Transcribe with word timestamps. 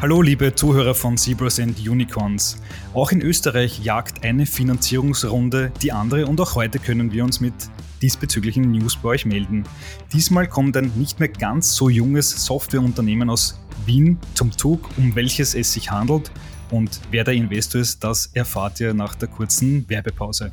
Hallo 0.00 0.22
liebe 0.22 0.54
Zuhörer 0.54 0.94
von 0.94 1.16
Zebras 1.16 1.58
and 1.58 1.76
Unicorns. 1.80 2.62
Auch 2.94 3.10
in 3.10 3.20
Österreich 3.20 3.80
jagt 3.82 4.22
eine 4.22 4.46
Finanzierungsrunde 4.46 5.72
die 5.82 5.90
andere 5.90 6.26
und 6.26 6.40
auch 6.40 6.54
heute 6.54 6.78
können 6.78 7.10
wir 7.10 7.24
uns 7.24 7.40
mit 7.40 7.52
diesbezüglichen 8.00 8.70
News 8.70 8.94
bei 8.96 9.08
euch 9.08 9.26
melden. 9.26 9.64
Diesmal 10.12 10.46
kommt 10.46 10.76
ein 10.76 10.92
nicht 10.94 11.18
mehr 11.18 11.28
ganz 11.28 11.74
so 11.74 11.88
junges 11.88 12.46
Softwareunternehmen 12.46 13.28
aus 13.28 13.58
Wien 13.86 14.18
zum 14.34 14.56
Zug, 14.56 14.88
um 14.98 15.16
welches 15.16 15.56
es 15.56 15.72
sich 15.72 15.90
handelt 15.90 16.30
und 16.70 17.00
wer 17.10 17.24
der 17.24 17.34
Investor 17.34 17.80
ist, 17.80 18.04
das 18.04 18.26
erfahrt 18.34 18.78
ihr 18.78 18.94
nach 18.94 19.16
der 19.16 19.26
kurzen 19.26 19.84
Werbepause. 19.88 20.52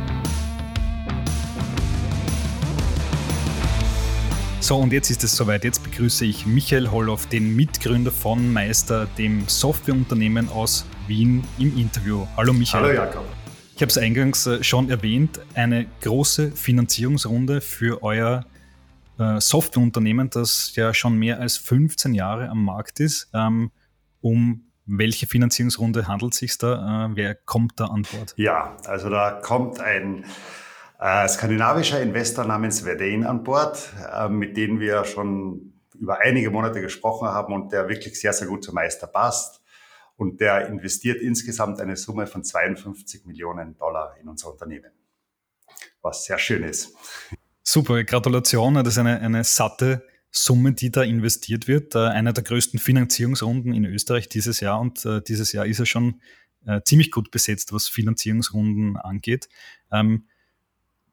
So, 4.61 4.77
und 4.77 4.93
jetzt 4.93 5.09
ist 5.09 5.23
es 5.23 5.35
soweit. 5.35 5.63
Jetzt 5.63 5.83
begrüße 5.83 6.23
ich 6.23 6.45
Michael 6.45 6.91
Holloff, 6.91 7.25
den 7.25 7.55
Mitgründer 7.55 8.11
von 8.11 8.53
Meister, 8.53 9.07
dem 9.17 9.47
Softwareunternehmen 9.47 10.49
aus 10.49 10.85
Wien, 11.07 11.43
im 11.57 11.75
Interview. 11.79 12.27
Hallo 12.37 12.53
Michael. 12.53 12.83
Hallo 12.83 12.93
Jakob. 12.93 13.25
Ich 13.75 13.81
habe 13.81 13.89
es 13.89 13.97
eingangs 13.97 14.45
äh, 14.45 14.63
schon 14.63 14.91
erwähnt, 14.91 15.39
eine 15.55 15.87
große 16.01 16.51
Finanzierungsrunde 16.51 17.59
für 17.59 18.03
euer 18.03 18.45
äh, 19.17 19.41
Softwareunternehmen, 19.41 20.29
das 20.29 20.75
ja 20.75 20.93
schon 20.93 21.17
mehr 21.17 21.39
als 21.39 21.57
15 21.57 22.13
Jahre 22.13 22.47
am 22.47 22.63
Markt 22.63 22.99
ist. 22.99 23.31
Ähm, 23.33 23.71
um 24.21 24.65
welche 24.85 25.25
Finanzierungsrunde 25.25 26.07
handelt 26.07 26.33
es 26.33 26.39
sich 26.39 26.59
da? 26.59 27.07
Äh, 27.07 27.15
wer 27.15 27.33
kommt 27.33 27.79
da 27.79 27.85
an 27.85 28.03
Bord? 28.03 28.35
Ja, 28.37 28.77
also 28.85 29.09
da 29.09 29.31
kommt 29.31 29.79
ein 29.79 30.23
äh, 31.01 31.27
skandinavischer 31.27 31.99
Investor 31.99 32.45
namens 32.45 32.81
Verdane 32.81 33.27
an 33.27 33.43
Bord, 33.43 33.91
äh, 34.13 34.29
mit 34.29 34.55
dem 34.55 34.79
wir 34.79 35.03
schon 35.03 35.73
über 35.99 36.19
einige 36.19 36.51
Monate 36.51 36.79
gesprochen 36.79 37.27
haben 37.27 37.53
und 37.53 37.71
der 37.71 37.89
wirklich 37.89 38.19
sehr, 38.19 38.33
sehr 38.33 38.47
gut 38.47 38.63
zum 38.63 38.75
Meister 38.75 39.07
passt. 39.07 39.61
Und 40.15 40.39
der 40.39 40.67
investiert 40.67 41.19
insgesamt 41.19 41.79
eine 41.79 41.95
Summe 41.95 42.27
von 42.27 42.43
52 42.43 43.25
Millionen 43.25 43.75
Dollar 43.77 44.15
in 44.21 44.27
unser 44.27 44.51
Unternehmen, 44.51 44.91
was 46.03 46.25
sehr 46.25 46.37
schön 46.37 46.63
ist. 46.63 46.95
Super, 47.63 48.03
Gratulation. 48.03 48.75
Das 48.75 48.89
ist 48.89 48.97
eine, 48.99 49.19
eine 49.21 49.43
satte 49.43 50.05
Summe, 50.29 50.73
die 50.73 50.91
da 50.91 51.01
investiert 51.01 51.67
wird. 51.67 51.95
Äh, 51.95 52.09
einer 52.09 52.33
der 52.33 52.43
größten 52.43 52.79
Finanzierungsrunden 52.79 53.73
in 53.73 53.85
Österreich 53.85 54.29
dieses 54.29 54.59
Jahr 54.59 54.79
und 54.79 55.03
dieses 55.27 55.51
Jahr 55.51 55.65
ist 55.65 55.79
er 55.79 55.87
schon 55.87 56.21
ziemlich 56.85 57.09
gut 57.09 57.31
besetzt, 57.31 57.73
was 57.73 57.87
Finanzierungsrunden 57.87 58.95
angeht. 58.95 59.49
Ähm, 59.91 60.27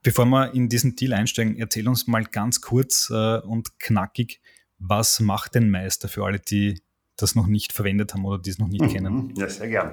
Bevor 0.03 0.27
wir 0.27 0.55
in 0.55 0.69
diesen 0.69 0.97
Deal 0.97 1.13
einsteigen, 1.13 1.57
erzähl 1.57 1.89
uns 1.89 2.07
mal 2.07 2.25
ganz 2.25 2.61
kurz 2.61 3.11
äh, 3.11 3.39
und 3.39 3.79
knackig, 3.81 4.41
was 4.79 5.21
macht 5.21 5.55
denn 5.55 5.71
Meister 5.71 6.09
für 6.09 6.25
alle, 6.25 6.39
die 6.39 6.81
das 7.17 7.35
noch 7.35 7.49
nicht 7.49 7.73
verwendet 7.73 8.15
haben 8.15 8.25
oder 8.25 8.39
die 8.39 8.51
es 8.51 8.59
noch 8.59 8.69
nicht 8.69 8.83
mhm. 8.83 8.89
kennen? 8.89 9.35
Ja, 9.37 9.49
sehr 9.49 9.69
gern. 9.69 9.93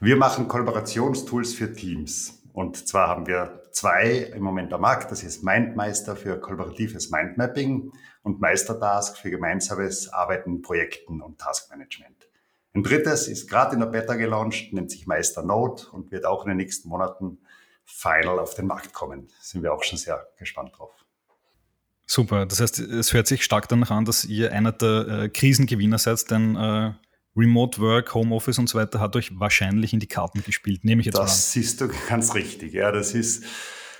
Wir 0.00 0.16
machen 0.16 0.48
Kollaborationstools 0.48 1.54
für 1.54 1.72
Teams. 1.72 2.42
Und 2.52 2.88
zwar 2.88 3.08
haben 3.08 3.26
wir 3.26 3.62
zwei 3.72 4.30
im 4.34 4.42
Moment 4.42 4.72
am 4.72 4.80
Markt. 4.80 5.10
Das 5.10 5.22
ist 5.22 5.42
MindMeister 5.42 6.14
für 6.16 6.38
kollaboratives 6.38 7.10
Mindmapping 7.10 7.92
und 8.22 8.40
Meistertask 8.40 9.16
für 9.16 9.30
gemeinsames 9.30 10.08
Arbeiten, 10.12 10.62
Projekten 10.62 11.20
und 11.20 11.38
Taskmanagement. 11.38 12.28
Ein 12.74 12.82
drittes 12.82 13.28
ist 13.28 13.48
gerade 13.48 13.74
in 13.74 13.80
der 13.80 13.86
Beta 13.86 14.14
gelauncht, 14.14 14.72
nennt 14.72 14.90
sich 14.90 15.06
Meister 15.06 15.44
Node 15.44 15.84
und 15.92 16.10
wird 16.10 16.24
auch 16.24 16.44
in 16.44 16.50
den 16.50 16.56
nächsten 16.56 16.88
Monaten 16.88 17.38
final 17.84 18.38
auf 18.38 18.54
den 18.54 18.66
Markt 18.66 18.92
kommen. 18.92 19.28
Sind 19.40 19.62
wir 19.62 19.72
auch 19.72 19.82
schon 19.82 19.98
sehr 19.98 20.26
gespannt 20.38 20.72
drauf. 20.76 20.92
Super, 22.06 22.44
das 22.44 22.60
heißt, 22.60 22.80
es 22.80 23.12
hört 23.14 23.26
sich 23.26 23.44
stark 23.44 23.68
danach 23.68 23.90
an, 23.90 24.04
dass 24.04 24.24
ihr 24.24 24.52
einer 24.52 24.72
der 24.72 25.08
äh, 25.08 25.28
Krisengewinner 25.30 25.98
seid, 25.98 26.30
denn 26.30 26.54
äh, 26.54 26.92
Remote 27.36 27.80
Work, 27.80 28.14
Homeoffice 28.14 28.58
und 28.58 28.68
so 28.68 28.78
weiter 28.78 29.00
hat 29.00 29.16
euch 29.16 29.38
wahrscheinlich 29.38 29.92
in 29.92 30.00
die 30.00 30.06
Karten 30.06 30.42
gespielt, 30.42 30.84
nehme 30.84 31.00
ich 31.00 31.06
jetzt 31.06 31.14
das 31.14 31.20
mal 31.20 31.26
Das 31.26 31.52
siehst 31.52 31.80
du 31.80 31.88
ganz 32.08 32.34
richtig, 32.34 32.74
ja, 32.74 32.92
das 32.92 33.14
ist, 33.14 33.44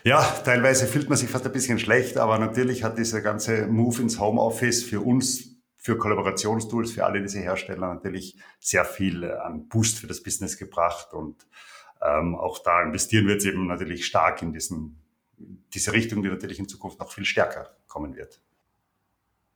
ja, 0.05 0.23
teilweise 0.45 0.87
fühlt 0.87 1.09
man 1.09 1.17
sich 1.17 1.31
fast 1.31 1.47
ein 1.47 1.53
bisschen 1.53 1.79
schlecht, 1.79 2.19
aber 2.19 2.39
natürlich 2.39 2.85
hat 2.85 2.99
dieser 2.99 3.23
ganze 3.23 3.67
Move 3.67 4.03
ins 4.03 4.21
Homeoffice 4.21 4.85
für 4.85 5.01
uns, 5.01 5.57
für 5.79 5.97
Kollaborationstools, 5.97 6.93
für 6.93 7.07
alle 7.07 7.23
diese 7.23 7.41
Hersteller 7.41 7.93
natürlich 7.93 8.39
sehr 8.61 8.85
viel 8.85 9.25
an 9.25 9.67
Boost 9.69 9.99
für 9.99 10.07
das 10.07 10.23
Business 10.23 10.59
gebracht 10.59 11.15
und 11.15 11.47
ähm, 12.05 12.35
auch 12.35 12.63
da 12.63 12.83
investieren 12.83 13.27
wir 13.27 13.35
jetzt 13.35 13.47
eben 13.47 13.67
natürlich 13.67 14.07
stark 14.07 14.43
in 14.43 14.53
diesen, 14.53 15.01
diese 15.73 15.93
Richtung, 15.93 16.23
die 16.23 16.29
natürlich 16.29 16.59
in 16.59 16.69
Zukunft 16.69 16.99
noch 17.01 17.11
viel 17.11 17.25
stärker 17.25 17.77
kommen 17.89 18.15
wird. 18.15 18.41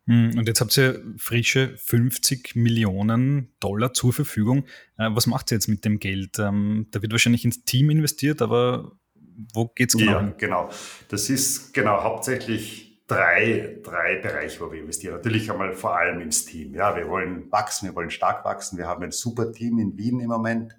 Hm, 0.07 0.39
und 0.39 0.49
jetzt 0.49 0.63
habt 0.63 0.77
ihr 0.79 1.03
frische 1.19 1.77
50 1.77 2.57
Millionen 2.57 3.53
Dollar 3.61 3.93
zur 3.93 4.15
Verfügung. 4.15 4.65
Äh, 4.97 5.11
was 5.11 5.27
macht 5.27 5.53
ihr 5.53 5.57
jetzt 5.57 5.69
mit 5.69 5.85
dem 5.85 5.99
Geld? 5.99 6.39
Ähm, 6.39 6.87
da 6.91 7.03
wird 7.03 7.13
wahrscheinlich 7.13 7.45
ins 7.45 7.65
Team 7.65 7.91
investiert, 7.91 8.41
aber 8.41 8.93
wo 9.53 9.69
geht 9.69 9.91
es 9.91 9.99
genau? 9.99 10.13
Ja, 10.13 10.35
genau. 10.39 10.71
Das 11.09 11.29
ist 11.29 11.75
genau 11.75 12.03
hauptsächlich 12.03 13.03
drei, 13.07 13.79
drei 13.83 14.17
Bereiche, 14.17 14.61
wo 14.61 14.73
wir 14.73 14.81
investieren. 14.81 15.15
Natürlich 15.15 15.51
einmal 15.51 15.75
vor 15.75 15.97
allem 15.97 16.21
ins 16.21 16.47
Team. 16.47 16.75
Ja, 16.75 16.97
wir 16.97 17.07
wollen 17.09 17.51
wachsen, 17.53 17.89
wir 17.89 17.95
wollen 17.95 18.11
stark 18.11 18.45
wachsen. 18.47 18.79
Wir 18.79 18.87
haben 18.87 19.03
ein 19.03 19.13
super 19.13 19.53
Team 19.53 19.79
in 19.79 19.97
Wien 19.99 20.21
im 20.21 20.29
Moment 20.29 20.75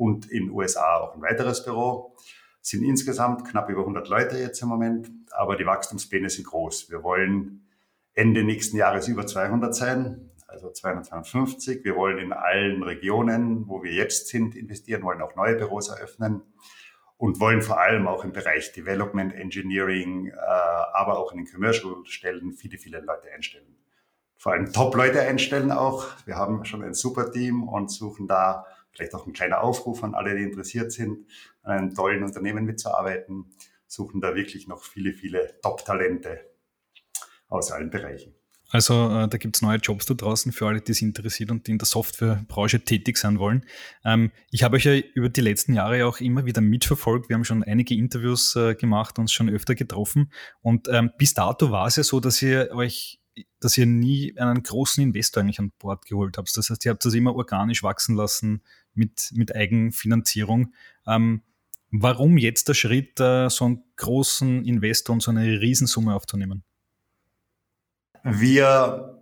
und 0.00 0.30
in 0.30 0.50
USA 0.50 0.96
auch 0.96 1.14
ein 1.14 1.20
weiteres 1.20 1.62
Büro. 1.62 2.16
Sind 2.62 2.82
insgesamt 2.82 3.46
knapp 3.46 3.68
über 3.68 3.80
100 3.80 4.08
Leute 4.08 4.38
jetzt 4.38 4.62
im 4.62 4.68
Moment, 4.68 5.10
aber 5.30 5.56
die 5.56 5.66
Wachstumspläne 5.66 6.30
sind 6.30 6.46
groß. 6.46 6.90
Wir 6.90 7.02
wollen 7.02 7.68
Ende 8.14 8.42
nächsten 8.42 8.78
Jahres 8.78 9.08
über 9.08 9.26
200 9.26 9.74
sein, 9.74 10.30
also 10.48 10.70
252. 10.72 11.84
Wir 11.84 11.96
wollen 11.96 12.16
in 12.16 12.32
allen 12.32 12.82
Regionen, 12.82 13.68
wo 13.68 13.82
wir 13.82 13.92
jetzt 13.92 14.28
sind, 14.28 14.56
investieren, 14.56 15.02
wollen 15.02 15.20
auch 15.20 15.36
neue 15.36 15.56
Büros 15.56 15.90
eröffnen 15.90 16.42
und 17.18 17.38
wollen 17.38 17.60
vor 17.60 17.78
allem 17.78 18.08
auch 18.08 18.24
im 18.24 18.32
Bereich 18.32 18.72
Development, 18.72 19.34
Engineering, 19.34 20.28
äh, 20.28 20.34
aber 20.94 21.18
auch 21.18 21.32
in 21.32 21.44
den 21.44 21.46
Commercial-Stellen 21.46 22.52
viele, 22.52 22.78
viele 22.78 23.00
Leute 23.00 23.30
einstellen. 23.34 23.76
Vor 24.38 24.52
allem 24.52 24.72
Top-Leute 24.72 25.20
einstellen 25.20 25.70
auch. 25.70 26.06
Wir 26.24 26.36
haben 26.36 26.64
schon 26.64 26.82
ein 26.82 26.94
super 26.94 27.30
Team 27.30 27.68
und 27.68 27.90
suchen 27.90 28.26
da 28.26 28.64
Vielleicht 28.92 29.14
auch 29.14 29.26
ein 29.26 29.32
kleiner 29.32 29.62
Aufruf 29.62 30.02
an 30.02 30.14
alle, 30.14 30.36
die 30.36 30.42
interessiert 30.42 30.92
sind, 30.92 31.26
an 31.62 31.72
einem 31.72 31.94
tollen 31.94 32.22
Unternehmen 32.22 32.64
mitzuarbeiten, 32.64 33.52
suchen 33.86 34.20
da 34.20 34.34
wirklich 34.34 34.68
noch 34.68 34.84
viele, 34.84 35.12
viele 35.12 35.58
Top-Talente 35.62 36.40
aus 37.48 37.72
allen 37.72 37.90
Bereichen. 37.90 38.34
Also 38.72 38.94
äh, 39.10 39.28
da 39.28 39.36
gibt 39.36 39.56
es 39.56 39.62
neue 39.62 39.78
Jobs 39.78 40.06
da 40.06 40.14
draußen 40.14 40.52
für 40.52 40.68
alle, 40.68 40.80
die 40.80 40.92
es 40.92 41.02
interessiert 41.02 41.50
und 41.50 41.66
die 41.66 41.72
in 41.72 41.78
der 41.78 41.86
Softwarebranche 41.86 42.80
tätig 42.80 43.18
sein 43.18 43.38
wollen. 43.38 43.66
Ähm, 44.04 44.30
ich 44.52 44.62
habe 44.62 44.76
euch 44.76 44.84
ja 44.84 44.94
über 44.94 45.28
die 45.28 45.40
letzten 45.40 45.74
Jahre 45.74 46.06
auch 46.06 46.20
immer 46.20 46.46
wieder 46.46 46.60
mitverfolgt. 46.60 47.28
Wir 47.28 47.34
haben 47.34 47.44
schon 47.44 47.64
einige 47.64 47.94
Interviews 47.94 48.54
äh, 48.54 48.76
gemacht, 48.76 49.18
uns 49.18 49.32
schon 49.32 49.50
öfter 49.50 49.74
getroffen. 49.74 50.32
Und 50.62 50.86
ähm, 50.88 51.10
bis 51.18 51.34
dato 51.34 51.72
war 51.72 51.88
es 51.88 51.96
ja 51.96 52.04
so, 52.04 52.20
dass 52.20 52.40
ihr 52.42 52.70
euch 52.72 53.19
dass 53.60 53.78
ihr 53.78 53.86
nie 53.86 54.36
einen 54.38 54.62
großen 54.62 55.02
Investor 55.02 55.42
eigentlich 55.42 55.58
an 55.58 55.72
Bord 55.78 56.06
geholt 56.06 56.38
habt. 56.38 56.56
Das 56.56 56.70
heißt, 56.70 56.84
ihr 56.84 56.90
habt 56.90 57.04
das 57.04 57.14
immer 57.14 57.34
organisch 57.34 57.82
wachsen 57.82 58.16
lassen 58.16 58.62
mit, 58.94 59.30
mit 59.34 59.54
Eigenfinanzierung. 59.54 60.72
Ähm, 61.06 61.42
warum 61.90 62.36
jetzt 62.38 62.68
der 62.68 62.74
Schritt, 62.74 63.20
äh, 63.20 63.48
so 63.48 63.64
einen 63.66 63.82
großen 63.96 64.64
Investor 64.64 65.14
und 65.14 65.20
so 65.20 65.30
eine 65.30 65.60
Riesensumme 65.60 66.14
aufzunehmen? 66.14 66.64
Wir 68.22 69.16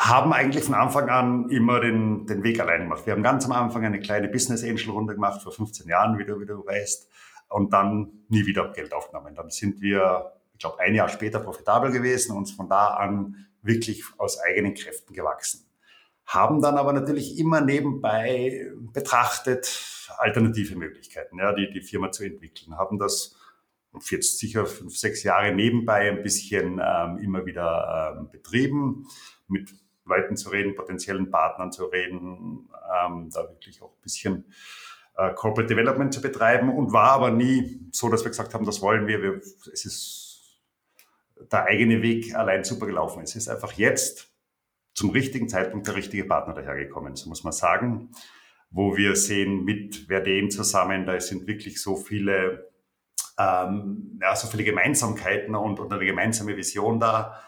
haben 0.00 0.32
eigentlich 0.32 0.64
von 0.64 0.74
Anfang 0.74 1.10
an 1.10 1.50
immer 1.50 1.80
den, 1.80 2.26
den 2.26 2.42
Weg 2.42 2.58
allein 2.58 2.84
gemacht. 2.84 3.04
Wir 3.04 3.12
haben 3.12 3.22
ganz 3.22 3.44
am 3.44 3.52
Anfang 3.52 3.84
eine 3.84 4.00
kleine 4.00 4.28
Business 4.28 4.64
Angel 4.64 4.90
Runde 4.90 5.14
gemacht, 5.14 5.42
vor 5.42 5.52
15 5.52 5.86
Jahren, 5.88 6.18
wie 6.18 6.24
du, 6.24 6.40
wie 6.40 6.46
du 6.46 6.64
weißt, 6.64 7.08
und 7.48 7.72
dann 7.72 8.10
nie 8.28 8.46
wieder 8.46 8.72
Geld 8.72 8.94
aufgenommen. 8.94 9.34
Dann 9.34 9.50
sind 9.50 9.82
wir, 9.82 10.32
glaube, 10.60 10.78
ein 10.80 10.94
Jahr 10.94 11.08
später 11.08 11.40
profitabel 11.40 11.90
gewesen 11.90 12.36
und 12.36 12.46
von 12.46 12.68
da 12.68 12.94
an 12.94 13.46
wirklich 13.62 14.04
aus 14.18 14.38
eigenen 14.38 14.74
Kräften 14.74 15.12
gewachsen. 15.12 15.66
Haben 16.24 16.62
dann 16.62 16.76
aber 16.76 16.92
natürlich 16.92 17.38
immer 17.38 17.60
nebenbei 17.60 18.70
betrachtet 18.92 20.06
alternative 20.18 20.76
Möglichkeiten, 20.76 21.38
ja, 21.38 21.52
die, 21.52 21.70
die 21.70 21.82
Firma 21.82 22.12
zu 22.12 22.24
entwickeln. 22.24 22.76
Haben 22.76 22.98
das 22.98 23.36
jetzt 24.08 24.38
sicher 24.38 24.66
fünf, 24.66 24.96
sechs 24.96 25.22
Jahre 25.22 25.52
nebenbei 25.52 26.08
ein 26.10 26.22
bisschen 26.22 26.80
ähm, 26.84 27.18
immer 27.18 27.44
wieder 27.46 28.16
ähm, 28.16 28.30
betrieben, 28.30 29.08
mit 29.48 29.74
Leuten 30.04 30.36
zu 30.36 30.50
reden, 30.50 30.76
potenziellen 30.76 31.30
Partnern 31.30 31.72
zu 31.72 31.86
reden, 31.86 32.68
ähm, 33.04 33.30
da 33.32 33.48
wirklich 33.48 33.82
auch 33.82 33.90
ein 33.90 34.02
bisschen 34.02 34.44
äh, 35.16 35.34
Corporate 35.34 35.68
Development 35.68 36.12
zu 36.12 36.20
betreiben 36.20 36.70
und 36.70 36.92
war 36.92 37.12
aber 37.12 37.30
nie 37.30 37.80
so, 37.92 38.08
dass 38.08 38.24
wir 38.24 38.30
gesagt 38.30 38.54
haben, 38.54 38.64
das 38.64 38.80
wollen 38.80 39.06
wir. 39.06 39.22
wir 39.22 39.40
es 39.72 39.84
ist 39.84 40.29
der 41.50 41.64
eigene 41.64 42.02
Weg 42.02 42.34
allein 42.34 42.64
super 42.64 42.86
gelaufen. 42.86 43.22
Es 43.22 43.34
ist 43.34 43.48
einfach 43.48 43.72
jetzt 43.72 44.30
zum 44.94 45.10
richtigen 45.10 45.48
Zeitpunkt 45.48 45.86
der 45.86 45.96
richtige 45.96 46.24
Partner 46.24 46.54
dahergekommen, 46.54 47.16
so 47.16 47.28
muss 47.28 47.44
man 47.44 47.52
sagen, 47.52 48.10
wo 48.70 48.96
wir 48.96 49.16
sehen 49.16 49.64
mit 49.64 49.96
Verdem 50.08 50.50
zusammen, 50.50 51.06
da 51.06 51.18
sind 51.20 51.46
wirklich 51.46 51.80
so 51.82 51.96
viele, 51.96 52.70
ähm, 53.38 54.18
ja, 54.20 54.36
so 54.36 54.46
viele 54.46 54.64
Gemeinsamkeiten 54.64 55.54
und, 55.54 55.80
und 55.80 55.92
eine 55.92 56.04
gemeinsame 56.04 56.56
Vision 56.56 57.00
da, 57.00 57.40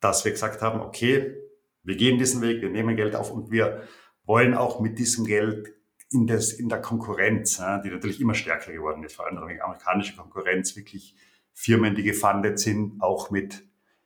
dass 0.00 0.24
wir 0.24 0.32
gesagt 0.32 0.62
haben, 0.62 0.80
okay, 0.80 1.34
wir 1.82 1.96
gehen 1.96 2.18
diesen 2.18 2.42
Weg, 2.42 2.62
wir 2.62 2.70
nehmen 2.70 2.96
Geld 2.96 3.16
auf 3.16 3.30
und 3.30 3.50
wir 3.50 3.82
wollen 4.24 4.54
auch 4.54 4.80
mit 4.80 4.98
diesem 4.98 5.24
Geld 5.24 5.74
in, 6.10 6.26
des, 6.26 6.52
in 6.52 6.68
der 6.68 6.80
Konkurrenz, 6.80 7.56
die 7.84 7.90
natürlich 7.90 8.20
immer 8.20 8.34
stärker 8.34 8.72
geworden 8.72 9.02
ist, 9.04 9.16
vor 9.16 9.26
allem 9.26 9.46
die 9.48 9.60
amerikanische 9.60 10.16
Konkurrenz, 10.16 10.76
wirklich 10.76 11.14
Firmen, 11.58 11.96
die 11.96 12.04
gefundet 12.04 12.60
sind, 12.60 13.02
auch 13.02 13.30
mit, 13.30 13.64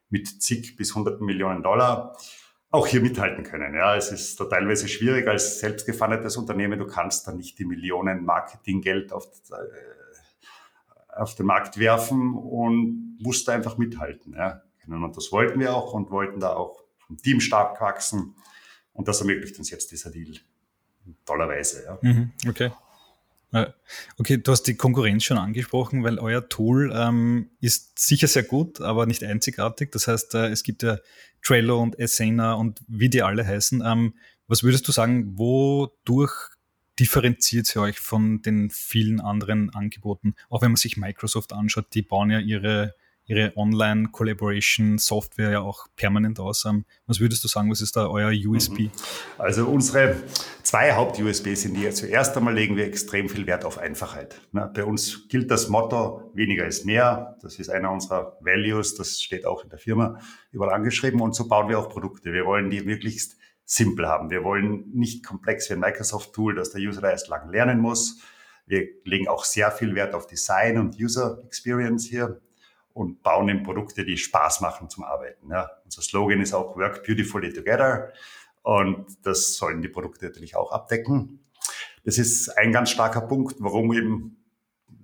mit 0.08 0.43
zig 0.43 0.75
bis 0.75 0.94
hunderten 0.94 1.26
Millionen 1.26 1.62
Dollar, 1.62 2.16
auch 2.70 2.87
hier 2.87 3.02
mithalten 3.02 3.44
können. 3.44 3.75
Ja, 3.75 3.94
es 3.94 4.10
ist 4.10 4.38
teilweise 4.38 4.88
schwierig 4.88 5.28
als 5.28 5.60
selbstgefundetes 5.60 6.38
Unternehmen. 6.38 6.78
Du 6.78 6.87
kannst 6.87 7.28
da 7.28 7.32
nicht 7.32 7.58
die 7.58 7.66
Millionen 7.66 8.25
Marketinggeld 8.25 9.12
auf, 9.12 9.26
äh, 9.50 11.14
auf 11.14 11.34
den 11.34 11.44
Markt 11.44 11.78
werfen 11.78 12.34
und 12.34 13.19
musst 13.20 13.46
da 13.46 13.52
einfach 13.52 13.76
mithalten. 13.76 14.32
Ja. 14.34 14.62
Und 14.87 15.14
das 15.14 15.31
wollten 15.31 15.60
wir 15.60 15.75
auch 15.75 15.93
und 15.93 16.10
wollten 16.10 16.40
da 16.40 16.54
auch 16.54 16.82
vom 17.06 17.19
Team 17.19 17.38
stark 17.40 17.78
wachsen. 17.82 18.34
Und 18.94 19.08
das 19.08 19.20
ermöglicht 19.20 19.58
uns 19.58 19.69
jetzt 19.69 19.93
dieser 19.93 20.10
Deal 20.10 20.38
tollerweise. 21.26 21.84
Ja. 21.84 21.99
Mhm, 22.00 22.32
okay. 22.49 22.70
Okay, 24.19 24.38
du 24.38 24.50
hast 24.50 24.62
die 24.62 24.76
Konkurrenz 24.76 25.25
schon 25.25 25.37
angesprochen, 25.37 26.02
weil 26.04 26.19
euer 26.19 26.49
Tool 26.49 26.90
ähm, 26.94 27.50
ist 27.60 27.99
sicher 27.99 28.26
sehr 28.26 28.44
gut, 28.44 28.81
aber 28.81 29.04
nicht 29.04 29.22
einzigartig. 29.22 29.93
Das 29.93 30.08
heißt, 30.08 30.34
äh, 30.34 30.49
es 30.49 30.62
gibt 30.62 30.82
ja 30.82 30.99
Trello 31.43 31.81
und 31.82 32.00
Asana 32.00 32.54
und 32.54 32.81
wie 32.88 33.10
die 33.10 33.22
alle 33.22 33.46
heißen. 33.46 33.82
Ähm, 33.84 34.14
was 34.46 34.62
würdest 34.62 34.88
du 34.88 34.93
sagen, 34.93 35.38
wodurch 35.38 36.32
differenziert 36.99 37.66
sie 37.66 37.81
euch 37.81 37.99
von 37.99 38.40
den 38.43 38.70
vielen 38.70 39.20
anderen 39.20 39.70
Angeboten? 39.70 40.34
Auch 40.49 40.62
wenn 40.62 40.70
man 40.70 40.76
sich 40.76 40.96
Microsoft 40.96 41.52
anschaut, 41.52 41.94
die 41.94 42.02
bauen 42.02 42.31
ja 42.31 42.38
ihre 42.38 42.94
ihre 43.26 43.56
Online-Collaboration-Software 43.56 45.50
ja 45.50 45.60
auch 45.60 45.86
permanent 45.96 46.40
aus. 46.40 46.66
Was 47.06 47.20
würdest 47.20 47.44
du 47.44 47.48
sagen, 47.48 47.70
was 47.70 47.80
ist 47.80 47.96
da 47.96 48.08
euer 48.08 48.30
USB? 48.30 48.80
Mhm. 48.80 48.90
Also 49.38 49.66
unsere 49.66 50.16
zwei 50.62 50.92
Haupt-USBs 50.94 51.62
sind 51.62 51.76
hier. 51.76 51.92
Zuerst 51.92 52.36
einmal 52.36 52.54
legen 52.54 52.76
wir 52.76 52.84
extrem 52.84 53.28
viel 53.28 53.46
Wert 53.46 53.64
auf 53.64 53.78
Einfachheit. 53.78 54.40
Bei 54.52 54.84
uns 54.84 55.28
gilt 55.28 55.50
das 55.50 55.69
Motto, 55.69 56.30
weniger 56.34 56.66
ist 56.66 56.84
mehr. 56.84 57.36
Das 57.42 57.58
ist 57.58 57.70
einer 57.70 57.90
unserer 57.92 58.36
Values, 58.40 58.94
das 58.96 59.22
steht 59.22 59.46
auch 59.46 59.62
in 59.62 59.70
der 59.70 59.78
Firma 59.78 60.18
überall 60.50 60.75
angeschrieben. 60.75 61.20
Und 61.20 61.34
so 61.34 61.48
bauen 61.48 61.68
wir 61.68 61.78
auch 61.78 61.88
Produkte. 61.88 62.32
Wir 62.32 62.44
wollen 62.44 62.70
die 62.70 62.80
möglichst 62.82 63.36
simpel 63.64 64.08
haben. 64.08 64.30
Wir 64.30 64.42
wollen 64.44 64.90
nicht 64.92 65.25
komplex 65.25 65.70
wie 65.70 65.75
ein 65.75 65.80
Microsoft-Tool, 65.80 66.54
das 66.54 66.70
der 66.70 66.80
User 66.80 67.08
erst 67.08 67.28
lang 67.28 67.48
lernen 67.50 67.78
muss. 67.78 68.20
Wir 68.66 68.86
legen 69.04 69.28
auch 69.28 69.44
sehr 69.44 69.70
viel 69.70 69.94
Wert 69.94 70.14
auf 70.14 70.26
Design 70.26 70.78
und 70.78 70.96
User 71.00 71.40
Experience 71.44 72.06
hier 72.06 72.40
und 72.94 73.22
bauen 73.22 73.48
eben 73.48 73.62
Produkte, 73.62 74.04
die 74.04 74.16
Spaß 74.16 74.60
machen 74.60 74.88
zum 74.88 75.04
Arbeiten. 75.04 75.50
Ja. 75.50 75.70
Unser 75.84 76.02
Slogan 76.02 76.40
ist 76.40 76.54
auch 76.54 76.76
Work 76.76 77.04
Beautifully 77.04 77.52
Together 77.52 78.12
und 78.62 79.06
das 79.24 79.56
sollen 79.56 79.82
die 79.82 79.88
Produkte 79.88 80.26
natürlich 80.26 80.56
auch 80.56 80.72
abdecken. 80.72 81.40
Das 82.04 82.18
ist 82.18 82.48
ein 82.58 82.72
ganz 82.72 82.90
starker 82.90 83.22
Punkt, 83.22 83.56
warum 83.58 83.92
eben 83.92 84.36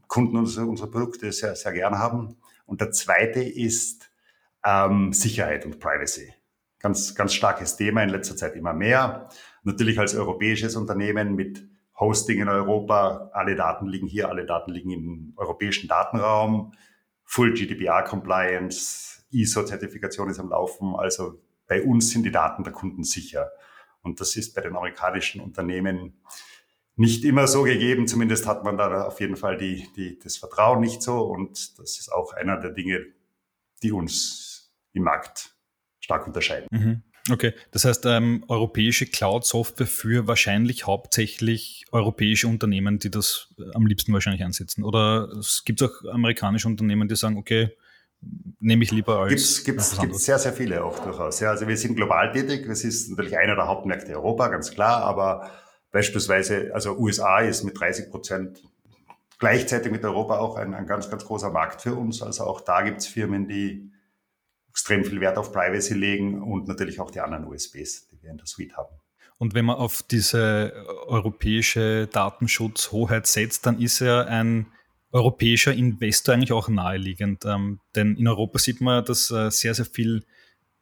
Kunden 0.08 0.36
unsere, 0.36 0.66
unsere 0.66 0.90
Produkte 0.90 1.30
sehr, 1.32 1.54
sehr 1.54 1.72
gern 1.72 1.98
haben. 1.98 2.36
Und 2.66 2.80
der 2.80 2.90
zweite 2.90 3.40
ist 3.42 4.10
ähm, 4.64 5.12
Sicherheit 5.12 5.64
und 5.64 5.78
Privacy. 5.80 6.32
Ganz, 6.80 7.14
ganz 7.14 7.34
starkes 7.34 7.76
Thema 7.76 8.02
in 8.02 8.08
letzter 8.08 8.36
Zeit 8.36 8.54
immer 8.54 8.72
mehr. 8.72 9.28
Natürlich 9.64 9.98
als 9.98 10.14
europäisches 10.14 10.76
Unternehmen 10.76 11.34
mit 11.34 11.68
Hosting 11.98 12.40
in 12.40 12.48
Europa. 12.48 13.30
Alle 13.32 13.56
Daten 13.56 13.86
liegen 13.86 14.06
hier, 14.06 14.28
alle 14.28 14.46
Daten 14.46 14.72
liegen 14.72 14.90
im 14.90 15.32
europäischen 15.36 15.88
Datenraum. 15.88 16.72
Full 17.30 17.52
GDPR 17.52 18.04
Compliance, 18.04 19.22
ISO-Zertifikation 19.30 20.30
ist 20.30 20.38
am 20.38 20.48
Laufen. 20.48 20.96
Also 20.96 21.38
bei 21.66 21.82
uns 21.82 22.08
sind 22.08 22.22
die 22.22 22.30
Daten 22.30 22.64
der 22.64 22.72
Kunden 22.72 23.04
sicher. 23.04 23.50
Und 24.00 24.18
das 24.20 24.34
ist 24.34 24.54
bei 24.54 24.62
den 24.62 24.74
amerikanischen 24.74 25.42
Unternehmen 25.42 26.22
nicht 26.96 27.26
immer 27.26 27.46
so 27.46 27.64
gegeben. 27.64 28.08
Zumindest 28.08 28.46
hat 28.46 28.64
man 28.64 28.78
da 28.78 29.04
auf 29.04 29.20
jeden 29.20 29.36
Fall 29.36 29.58
die, 29.58 29.86
die, 29.94 30.18
das 30.18 30.38
Vertrauen 30.38 30.80
nicht 30.80 31.02
so. 31.02 31.20
Und 31.20 31.78
das 31.78 31.98
ist 31.98 32.10
auch 32.10 32.32
einer 32.32 32.56
der 32.56 32.70
Dinge, 32.70 33.04
die 33.82 33.92
uns 33.92 34.72
im 34.94 35.02
Markt 35.02 35.54
stark 36.00 36.26
unterscheiden. 36.26 36.66
Mhm. 36.70 37.02
Okay, 37.30 37.52
das 37.72 37.84
heißt, 37.84 38.06
ähm, 38.06 38.44
europäische 38.48 39.06
Cloud-Software 39.06 39.86
für 39.86 40.26
wahrscheinlich 40.26 40.86
hauptsächlich 40.86 41.84
europäische 41.92 42.48
Unternehmen, 42.48 42.98
die 42.98 43.10
das 43.10 43.48
äh, 43.58 43.62
am 43.74 43.86
liebsten 43.86 44.12
wahrscheinlich 44.12 44.44
einsetzen. 44.44 44.84
Oder 44.84 45.28
es 45.38 45.64
gibt 45.64 45.82
auch 45.82 45.92
amerikanische 46.10 46.68
Unternehmen, 46.68 47.08
die 47.08 47.16
sagen, 47.16 47.36
okay, 47.36 47.70
nehme 48.60 48.84
ich 48.84 48.90
lieber 48.90 49.20
als. 49.20 49.64
Gibt 49.64 49.80
es 49.80 49.98
gibt's 49.98 50.24
sehr, 50.24 50.38
sehr 50.38 50.52
viele 50.52 50.84
auch 50.84 50.98
durchaus. 51.00 51.40
Ja, 51.40 51.50
also 51.50 51.68
wir 51.68 51.76
sind 51.76 51.96
global 51.96 52.32
tätig. 52.32 52.66
Es 52.66 52.84
ist 52.84 53.10
natürlich 53.10 53.38
einer 53.38 53.54
der 53.54 53.66
Hauptmärkte 53.66 54.12
Europa, 54.14 54.48
ganz 54.48 54.70
klar. 54.70 55.02
Aber 55.02 55.50
beispielsweise, 55.92 56.70
also 56.74 56.96
USA 56.98 57.40
ist 57.40 57.64
mit 57.64 57.78
30 57.78 58.10
Prozent 58.10 58.62
gleichzeitig 59.38 59.92
mit 59.92 60.04
Europa 60.04 60.38
auch 60.38 60.56
ein, 60.56 60.74
ein 60.74 60.86
ganz, 60.86 61.10
ganz 61.10 61.24
großer 61.24 61.50
Markt 61.50 61.82
für 61.82 61.94
uns. 61.94 62.22
Also 62.22 62.44
auch 62.44 62.60
da 62.60 62.82
gibt 62.82 62.98
es 62.98 63.06
Firmen, 63.06 63.46
die 63.46 63.92
extrem 64.78 65.04
viel 65.04 65.20
Wert 65.20 65.38
auf 65.38 65.52
Privacy 65.52 65.94
legen 65.94 66.40
und 66.40 66.68
natürlich 66.68 67.00
auch 67.00 67.10
die 67.10 67.18
anderen 67.18 67.44
USBs, 67.46 68.06
die 68.06 68.22
wir 68.22 68.30
in 68.30 68.36
der 68.36 68.46
Suite 68.46 68.76
haben. 68.76 68.94
Und 69.36 69.52
wenn 69.54 69.64
man 69.64 69.74
auf 69.74 70.04
diese 70.04 70.72
europäische 71.08 72.06
Datenschutzhoheit 72.06 73.26
setzt, 73.26 73.66
dann 73.66 73.80
ist 73.80 73.98
ja 73.98 74.22
ein 74.22 74.66
europäischer 75.10 75.72
Investor 75.72 76.34
eigentlich 76.34 76.52
auch 76.52 76.68
naheliegend. 76.68 77.44
Ähm, 77.44 77.80
denn 77.96 78.14
in 78.16 78.28
Europa 78.28 78.60
sieht 78.60 78.80
man, 78.80 79.04
dass 79.04 79.32
äh, 79.32 79.50
sehr, 79.50 79.74
sehr 79.74 79.84
viel 79.84 80.24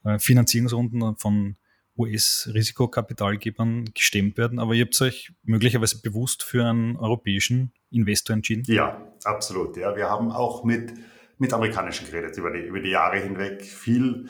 äh, 0.04 0.18
Finanzierungsrunden 0.18 1.16
von 1.16 1.56
US-Risikokapitalgebern 1.96 3.92
gestemmt 3.94 4.36
werden. 4.36 4.58
Aber 4.58 4.74
ihr 4.74 4.84
habt 4.84 5.00
euch 5.00 5.32
möglicherweise 5.42 6.02
bewusst 6.02 6.42
für 6.42 6.66
einen 6.66 6.96
europäischen 6.96 7.72
Investor 7.90 8.34
entschieden? 8.34 8.64
Ja, 8.66 9.00
absolut. 9.24 9.78
Ja, 9.78 9.96
wir 9.96 10.10
haben 10.10 10.30
auch 10.30 10.64
mit 10.64 10.92
mit 11.38 11.52
amerikanischen 11.52 12.06
geredet 12.10 12.36
über 12.38 12.50
die, 12.50 12.60
über 12.60 12.80
die 12.80 12.90
Jahre 12.90 13.18
hinweg 13.18 13.62
viel. 13.62 14.28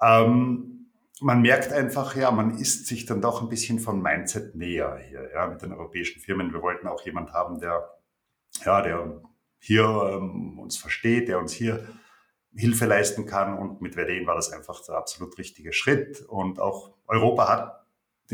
Ähm, 0.00 0.90
man 1.20 1.42
merkt 1.42 1.72
einfach, 1.72 2.16
ja, 2.16 2.30
man 2.30 2.58
ist 2.58 2.86
sich 2.86 3.06
dann 3.06 3.20
doch 3.20 3.42
ein 3.42 3.48
bisschen 3.48 3.78
von 3.78 4.02
Mindset 4.02 4.54
näher 4.54 4.98
hier, 5.08 5.30
ja, 5.32 5.46
mit 5.46 5.62
den 5.62 5.72
europäischen 5.72 6.20
Firmen. 6.20 6.52
Wir 6.52 6.62
wollten 6.62 6.86
auch 6.86 7.04
jemand 7.04 7.32
haben, 7.32 7.60
der, 7.60 7.88
ja, 8.64 8.82
der 8.82 9.22
hier 9.58 9.84
ähm, 9.84 10.58
uns 10.58 10.76
versteht, 10.76 11.28
der 11.28 11.38
uns 11.38 11.52
hier 11.52 11.88
Hilfe 12.54 12.86
leisten 12.86 13.26
kann. 13.26 13.58
Und 13.58 13.80
mit 13.80 13.94
Verdane 13.94 14.26
war 14.26 14.34
das 14.34 14.52
einfach 14.52 14.84
der 14.84 14.96
absolut 14.96 15.38
richtige 15.38 15.72
Schritt. 15.72 16.20
Und 16.22 16.60
auch 16.60 16.94
Europa 17.06 17.48
hat 17.48 17.83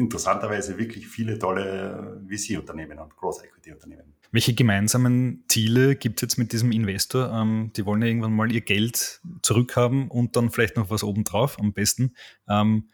interessanterweise 0.00 0.78
wirklich 0.78 1.06
viele 1.06 1.38
tolle 1.38 2.20
VC-Unternehmen 2.28 2.98
und 2.98 3.16
Growth-Equity-Unternehmen. 3.16 4.14
Welche 4.32 4.54
gemeinsamen 4.54 5.44
Ziele 5.48 5.96
gibt 5.96 6.18
es 6.18 6.22
jetzt 6.22 6.38
mit 6.38 6.52
diesem 6.52 6.72
Investor? 6.72 7.32
Ähm, 7.32 7.72
die 7.76 7.84
wollen 7.84 8.02
ja 8.02 8.08
irgendwann 8.08 8.34
mal 8.34 8.50
ihr 8.50 8.60
Geld 8.60 9.20
zurückhaben 9.42 10.08
und 10.08 10.36
dann 10.36 10.50
vielleicht 10.50 10.76
noch 10.76 10.90
was 10.90 11.02
obendrauf 11.02 11.58
am 11.58 11.72
besten. 11.72 12.14
Ähm, 12.48 12.90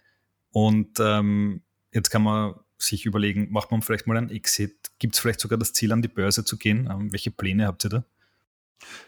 und 0.50 0.98
ähm, 1.00 1.62
jetzt 1.92 2.10
kann 2.10 2.22
man 2.22 2.54
sich 2.78 3.06
überlegen, 3.06 3.48
macht 3.50 3.70
man 3.70 3.82
vielleicht 3.82 4.06
mal 4.06 4.16
einen 4.16 4.30
Exit? 4.30 4.90
Gibt 4.98 5.14
es 5.14 5.20
vielleicht 5.20 5.40
sogar 5.40 5.58
das 5.58 5.72
Ziel, 5.72 5.92
an 5.92 6.02
die 6.02 6.08
Börse 6.08 6.44
zu 6.44 6.56
gehen? 6.56 6.88
Ähm, 6.90 7.12
welche 7.12 7.30
Pläne 7.30 7.66
habt 7.66 7.84
ihr 7.84 7.90
da? 7.90 8.04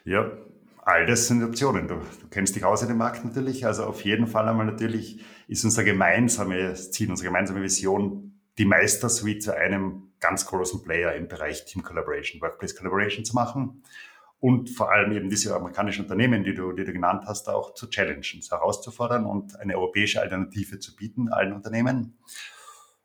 Ja, 0.04 0.30
all 0.88 1.04
das 1.04 1.26
sind 1.26 1.42
Optionen. 1.42 1.86
Du, 1.86 1.96
du, 1.96 2.28
kennst 2.30 2.56
dich 2.56 2.64
aus 2.64 2.80
in 2.82 2.88
dem 2.88 2.96
Markt 2.96 3.24
natürlich. 3.24 3.66
Also 3.66 3.84
auf 3.84 4.02
jeden 4.04 4.26
Fall 4.26 4.48
einmal 4.48 4.64
natürlich 4.64 5.20
ist 5.46 5.64
unser 5.64 5.84
gemeinsames 5.84 6.90
Ziel, 6.90 7.10
unsere 7.10 7.28
gemeinsame 7.28 7.62
Vision, 7.62 8.40
die 8.56 8.64
Meister-Suite 8.64 9.42
zu 9.42 9.54
einem 9.54 10.12
ganz 10.18 10.46
großen 10.46 10.82
Player 10.82 11.14
im 11.14 11.28
Bereich 11.28 11.66
Team 11.66 11.82
Collaboration, 11.82 12.40
Workplace 12.40 12.74
Collaboration 12.74 13.24
zu 13.24 13.34
machen 13.34 13.82
und 14.40 14.70
vor 14.70 14.90
allem 14.90 15.12
eben 15.12 15.28
diese 15.28 15.54
amerikanischen 15.54 16.04
Unternehmen, 16.04 16.42
die 16.42 16.54
du, 16.54 16.72
die 16.72 16.84
du 16.84 16.92
genannt 16.92 17.24
hast, 17.26 17.48
auch 17.48 17.74
zu 17.74 17.88
challengen, 17.90 18.22
herauszufordern 18.22 19.26
und 19.26 19.60
eine 19.60 19.76
europäische 19.76 20.22
Alternative 20.22 20.78
zu 20.78 20.96
bieten 20.96 21.28
allen 21.28 21.52
Unternehmen. 21.52 22.18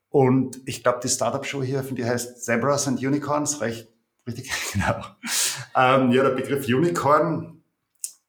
Und 0.09 0.61
ich 0.65 0.83
glaube, 0.83 0.99
die 1.03 1.09
Startup-Show 1.09 1.63
hier, 1.63 1.81
die 1.81 2.05
heißt 2.05 2.45
Zebras 2.45 2.87
and 2.87 3.03
Unicorns, 3.03 3.59
recht, 3.59 3.89
richtig, 4.25 4.51
genau. 4.73 5.03
Ähm, 5.75 6.11
ja, 6.11 6.23
der 6.23 6.35
Begriff 6.35 6.65
Unicorn, 6.67 7.62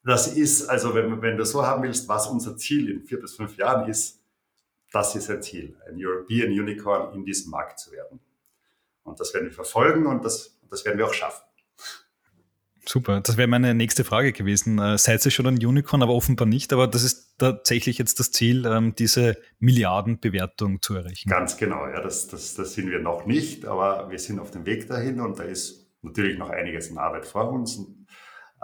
das 0.05 0.27
ist, 0.27 0.67
also 0.67 0.93
wenn, 0.93 1.21
wenn 1.21 1.37
du 1.37 1.45
so 1.45 1.65
haben 1.65 1.83
willst, 1.83 2.07
was 2.07 2.27
unser 2.27 2.55
Ziel 2.57 2.89
in 2.89 3.03
vier 3.03 3.19
bis 3.19 3.33
fünf 3.33 3.57
Jahren 3.57 3.89
ist, 3.89 4.21
das 4.91 5.15
ist 5.15 5.29
ein 5.29 5.41
Ziel, 5.41 5.75
ein 5.89 5.95
European 5.97 6.49
Unicorn 6.49 7.13
in 7.15 7.25
diesem 7.25 7.51
Markt 7.51 7.79
zu 7.79 7.91
werden. 7.91 8.19
Und 9.03 9.19
das 9.19 9.33
werden 9.33 9.45
wir 9.45 9.51
verfolgen 9.51 10.05
und 10.05 10.23
das, 10.23 10.59
das 10.69 10.85
werden 10.85 10.97
wir 10.97 11.07
auch 11.07 11.13
schaffen. 11.13 11.43
Super, 12.87 13.19
das 13.19 13.35
wäre 13.35 13.47
meine 13.47 13.73
nächste 13.73 14.03
Frage 14.03 14.31
gewesen. 14.31 14.77
Äh, 14.77 14.99
seid 14.99 15.25
ihr 15.25 15.31
schon 15.31 15.47
ein 15.47 15.57
Unicorn, 15.57 16.03
aber 16.03 16.13
offenbar 16.13 16.45
nicht. 16.45 16.71
Aber 16.71 16.87
das 16.87 17.03
ist 17.03 17.35
tatsächlich 17.39 17.97
jetzt 17.97 18.19
das 18.19 18.31
Ziel, 18.31 18.65
ähm, 18.67 18.93
diese 18.95 19.37
Milliardenbewertung 19.57 20.83
zu 20.83 20.93
erreichen. 20.93 21.29
Ganz 21.29 21.57
genau, 21.57 21.87
ja, 21.87 21.99
das, 22.01 22.27
das, 22.27 22.53
das 22.53 22.73
sind 22.73 22.91
wir 22.91 22.99
noch 22.99 23.25
nicht, 23.25 23.65
aber 23.65 24.11
wir 24.11 24.19
sind 24.19 24.39
auf 24.39 24.51
dem 24.51 24.67
Weg 24.67 24.87
dahin 24.87 25.19
und 25.19 25.39
da 25.39 25.43
ist 25.43 25.87
natürlich 26.03 26.37
noch 26.37 26.51
einiges 26.51 26.87
in 26.89 26.99
Arbeit 26.99 27.25
vor 27.25 27.51
uns, 27.51 27.79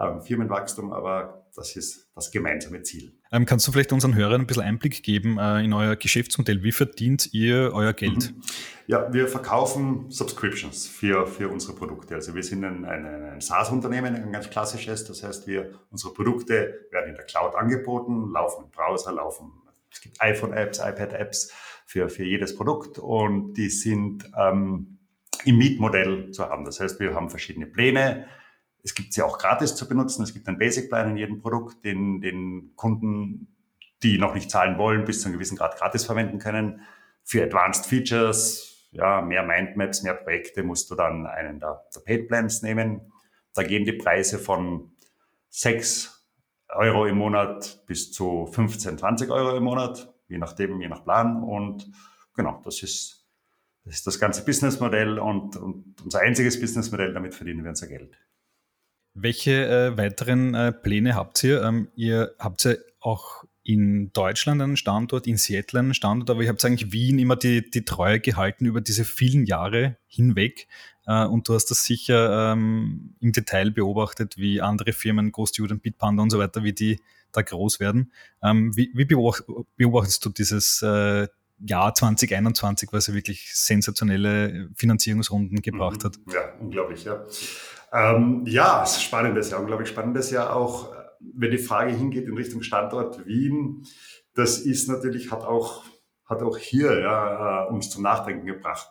ähm, 0.01 0.21
Firmenwachstum, 0.21 0.91
aber 0.91 1.45
das 1.55 1.75
ist 1.75 2.09
das 2.15 2.31
gemeinsame 2.31 2.81
Ziel. 2.83 3.13
Ähm, 3.31 3.45
kannst 3.45 3.67
du 3.67 3.71
vielleicht 3.71 3.91
unseren 3.91 4.15
Hörern 4.15 4.41
ein 4.41 4.47
bisschen 4.47 4.63
Einblick 4.63 5.03
geben 5.03 5.37
äh, 5.37 5.63
in 5.63 5.73
euer 5.73 5.95
Geschäftsmodell? 5.95 6.63
Wie 6.63 6.71
verdient 6.71 7.33
ihr 7.33 7.71
euer 7.73 7.93
Geld? 7.93 8.33
Mhm. 8.33 8.41
Ja, 8.87 9.11
wir 9.13 9.27
verkaufen 9.27 10.09
Subscriptions 10.09 10.87
für, 10.87 11.27
für 11.27 11.49
unsere 11.49 11.73
Produkte. 11.73 12.15
Also 12.15 12.35
wir 12.35 12.43
sind 12.43 12.63
ein, 12.63 12.85
ein, 12.85 13.05
ein 13.05 13.41
SaaS-Unternehmen, 13.41 14.15
ein 14.15 14.31
ganz 14.31 14.49
klassisches. 14.49 15.05
Das 15.05 15.23
heißt, 15.23 15.47
wir, 15.47 15.71
unsere 15.89 16.13
Produkte 16.13 16.87
werden 16.91 17.09
in 17.09 17.15
der 17.15 17.25
Cloud 17.25 17.55
angeboten, 17.55 18.31
laufen 18.31 18.65
im 18.65 18.71
Browser, 18.71 19.13
laufen, 19.13 19.51
es 19.89 20.01
gibt 20.01 20.21
iPhone-Apps, 20.21 20.79
iPad-Apps 20.79 21.51
für, 21.85 22.09
für 22.09 22.23
jedes 22.23 22.55
Produkt 22.55 22.97
und 22.97 23.53
die 23.53 23.69
sind 23.69 24.29
ähm, 24.37 24.99
im 25.45 25.57
Mietmodell 25.57 26.31
zu 26.31 26.47
haben. 26.47 26.65
Das 26.65 26.79
heißt, 26.79 26.99
wir 26.99 27.13
haben 27.13 27.29
verschiedene 27.29 27.65
Pläne, 27.65 28.25
es 28.83 28.95
gibt 28.95 29.13
sie 29.13 29.21
auch 29.21 29.37
gratis 29.37 29.75
zu 29.75 29.87
benutzen. 29.87 30.23
Es 30.23 30.33
gibt 30.33 30.47
einen 30.47 30.57
Basic-Plan 30.57 31.11
in 31.11 31.17
jedem 31.17 31.39
Produkt, 31.39 31.83
den, 31.85 32.21
den 32.21 32.73
Kunden, 32.75 33.55
die 34.03 34.17
noch 34.17 34.33
nicht 34.33 34.49
zahlen 34.49 34.77
wollen, 34.77 35.05
bis 35.05 35.21
zu 35.21 35.27
einem 35.27 35.33
gewissen 35.33 35.57
Grad 35.57 35.77
gratis 35.77 36.05
verwenden 36.05 36.39
können. 36.39 36.81
Für 37.23 37.43
Advanced 37.43 37.85
Features, 37.85 38.89
ja, 38.91 39.21
mehr 39.21 39.43
Mindmaps, 39.43 40.03
mehr 40.03 40.15
Projekte 40.15 40.63
musst 40.63 40.89
du 40.89 40.95
dann 40.95 41.27
einen 41.27 41.59
der, 41.59 41.85
der 41.95 41.99
Paid 42.01 42.27
Plans 42.27 42.61
nehmen. 42.61 43.11
Da 43.53 43.63
gehen 43.63 43.85
die 43.85 43.93
Preise 43.93 44.39
von 44.39 44.91
6 45.49 46.25
Euro 46.69 47.05
im 47.05 47.17
Monat 47.17 47.83
bis 47.85 48.11
zu 48.11 48.47
15, 48.47 48.97
20 48.97 49.29
Euro 49.29 49.55
im 49.55 49.63
Monat, 49.63 50.13
je 50.27 50.37
nachdem, 50.37 50.81
je 50.81 50.87
nach 50.87 51.03
Plan. 51.03 51.43
Und 51.43 51.91
genau, 52.35 52.61
das 52.63 52.81
ist, 52.81 53.27
das 53.83 53.95
ist 53.95 54.07
das 54.07 54.19
ganze 54.19 54.43
Businessmodell 54.43 55.19
und, 55.19 55.57
und 55.57 56.01
unser 56.03 56.21
einziges 56.21 56.59
Businessmodell, 56.59 57.13
damit 57.13 57.35
verdienen 57.35 57.63
wir 57.63 57.69
unser 57.69 57.87
Geld. 57.87 58.17
Welche 59.13 59.67
äh, 59.67 59.97
weiteren 59.97 60.53
äh, 60.53 60.71
Pläne 60.71 61.15
habt 61.15 61.43
ihr? 61.43 61.63
Ähm, 61.63 61.89
ihr 61.95 62.33
habt 62.39 62.63
ja 62.63 62.73
auch 62.99 63.43
in 63.63 64.11
Deutschland 64.13 64.61
einen 64.61 64.77
Standort, 64.77 65.27
in 65.27 65.37
Seattle 65.37 65.79
einen 65.79 65.93
Standort, 65.93 66.29
aber 66.29 66.41
ihr 66.41 66.49
habt 66.49 66.63
eigentlich 66.65 66.91
Wien 66.91 67.19
immer 67.19 67.35
die, 67.35 67.69
die 67.69 67.85
Treue 67.85 68.19
gehalten 68.19 68.65
über 68.65 68.81
diese 68.81 69.05
vielen 69.05 69.45
Jahre 69.45 69.97
hinweg. 70.07 70.67
Äh, 71.05 71.25
und 71.25 71.47
du 71.47 71.53
hast 71.53 71.65
das 71.67 71.85
sicher 71.85 72.53
ähm, 72.53 73.15
im 73.19 73.31
Detail 73.31 73.71
beobachtet, 73.71 74.37
wie 74.37 74.61
andere 74.61 74.93
Firmen, 74.93 75.31
GoStudent, 75.31 75.83
Bitpanda 75.83 76.23
und 76.23 76.29
so 76.29 76.39
weiter, 76.39 76.63
wie 76.63 76.73
die 76.73 76.99
da 77.31 77.41
groß 77.41 77.79
werden. 77.79 78.11
Ähm, 78.41 78.75
wie, 78.75 78.91
wie 78.93 79.05
beobachtest 79.05 80.25
du 80.25 80.29
dieses 80.29 80.81
äh, 80.81 81.27
Jahr 81.59 81.93
2021, 81.93 82.89
was 82.91 83.07
ja 83.07 83.13
wirklich 83.13 83.51
sensationelle 83.53 84.69
Finanzierungsrunden 84.75 85.61
gebracht 85.61 86.03
mhm. 86.03 86.07
hat? 86.07 86.19
Ja, 86.33 86.53
unglaublich, 86.59 87.03
ja. 87.03 87.23
Ähm, 87.93 88.43
ja, 88.45 88.85
spannendes 88.85 89.51
Jahr, 89.51 89.59
unglaublich 89.59 89.89
spannendes 89.89 90.31
Jahr 90.31 90.55
auch, 90.55 90.93
wenn 91.19 91.51
die 91.51 91.57
Frage 91.57 91.91
hingeht 91.91 92.27
in 92.27 92.35
Richtung 92.35 92.61
Standort 92.61 93.25
Wien. 93.25 93.85
Das 94.33 94.59
ist 94.59 94.87
natürlich, 94.87 95.31
hat 95.31 95.43
auch, 95.43 95.83
hat 96.25 96.41
auch 96.41 96.57
hier 96.57 96.99
ja, 96.99 97.65
äh, 97.65 97.69
uns 97.69 97.89
zum 97.89 98.03
Nachdenken 98.03 98.45
gebracht. 98.45 98.89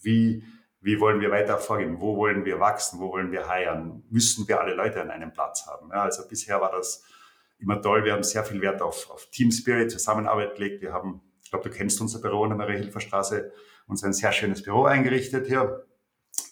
Wie, 0.00 0.42
wie 0.80 1.00
wollen 1.00 1.20
wir 1.20 1.30
weiter 1.30 1.58
vorgehen? 1.58 2.00
Wo 2.00 2.16
wollen 2.16 2.44
wir 2.44 2.60
wachsen? 2.60 2.98
Wo 2.98 3.12
wollen 3.12 3.30
wir 3.30 3.48
heiern? 3.48 4.02
Müssen 4.10 4.48
wir 4.48 4.60
alle 4.60 4.74
Leute 4.74 5.00
an 5.02 5.10
einem 5.10 5.32
Platz 5.32 5.66
haben? 5.66 5.90
Ja, 5.90 6.02
also 6.02 6.26
bisher 6.26 6.60
war 6.60 6.72
das 6.72 7.04
immer 7.58 7.80
toll. 7.80 8.04
Wir 8.04 8.14
haben 8.14 8.22
sehr 8.22 8.44
viel 8.44 8.60
Wert 8.60 8.80
auf, 8.80 9.10
auf 9.10 9.28
Team 9.30 9.50
Spirit, 9.50 9.90
Zusammenarbeit 9.90 10.56
gelegt. 10.56 10.82
Wir 10.82 10.92
haben, 10.92 11.20
ich 11.42 11.50
glaube, 11.50 11.68
du 11.68 11.74
kennst 11.74 12.00
unser 12.00 12.20
Büro 12.20 12.44
in 12.44 12.50
der 12.50 12.58
Marie-Hilfer-Straße, 12.58 13.52
uns 13.86 14.02
ein 14.02 14.12
sehr 14.14 14.32
schönes 14.32 14.62
Büro 14.62 14.84
eingerichtet 14.84 15.46
hier. 15.46 15.86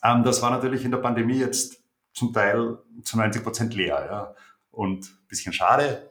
Ähm, 0.02 0.24
das 0.24 0.42
war 0.42 0.50
natürlich 0.50 0.84
in 0.84 0.90
der 0.90 0.98
Pandemie 0.98 1.38
jetzt 1.38 1.82
zum 2.12 2.32
Teil 2.32 2.78
zu 3.02 3.16
90 3.16 3.42
Prozent 3.42 3.74
leer 3.74 4.06
ja, 4.10 4.34
und 4.70 5.04
ein 5.04 5.26
bisschen 5.28 5.52
schade. 5.52 6.10